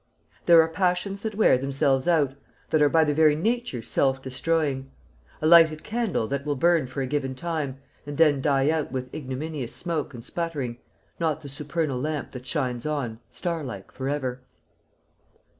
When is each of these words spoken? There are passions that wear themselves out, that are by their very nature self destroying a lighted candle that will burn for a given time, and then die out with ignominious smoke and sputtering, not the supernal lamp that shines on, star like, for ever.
There 0.47 0.59
are 0.63 0.67
passions 0.67 1.21
that 1.21 1.35
wear 1.35 1.59
themselves 1.59 2.07
out, 2.07 2.33
that 2.71 2.81
are 2.81 2.89
by 2.89 3.03
their 3.03 3.13
very 3.13 3.35
nature 3.35 3.83
self 3.83 4.19
destroying 4.19 4.89
a 5.43 5.45
lighted 5.45 5.83
candle 5.83 6.25
that 6.29 6.43
will 6.43 6.55
burn 6.55 6.87
for 6.87 7.03
a 7.03 7.05
given 7.05 7.35
time, 7.35 7.77
and 8.07 8.17
then 8.17 8.41
die 8.41 8.71
out 8.71 8.91
with 8.91 9.13
ignominious 9.13 9.75
smoke 9.75 10.15
and 10.15 10.25
sputtering, 10.25 10.79
not 11.19 11.41
the 11.41 11.47
supernal 11.49 12.01
lamp 12.01 12.31
that 12.31 12.47
shines 12.47 12.87
on, 12.87 13.19
star 13.29 13.63
like, 13.63 13.91
for 13.91 14.09
ever. 14.09 14.41